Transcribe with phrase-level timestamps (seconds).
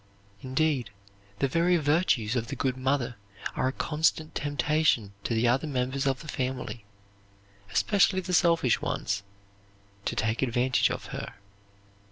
[0.41, 0.89] Indeed,
[1.37, 3.17] the very virtues of the good mother
[3.55, 6.85] are a constant temptation to the other members of the family,
[7.71, 9.21] especially the selfish ones,
[10.05, 11.35] to take advantage of her.